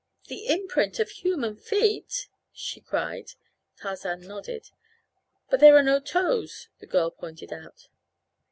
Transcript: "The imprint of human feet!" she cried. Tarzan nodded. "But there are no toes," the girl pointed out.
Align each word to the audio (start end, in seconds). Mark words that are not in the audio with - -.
"The 0.29 0.47
imprint 0.47 0.97
of 0.99 1.11
human 1.11 1.55
feet!" 1.55 2.27
she 2.51 2.81
cried. 2.81 3.33
Tarzan 3.77 4.21
nodded. 4.21 4.71
"But 5.51 5.59
there 5.59 5.75
are 5.77 5.83
no 5.83 5.99
toes," 5.99 6.69
the 6.79 6.87
girl 6.87 7.11
pointed 7.11 7.53
out. 7.53 7.87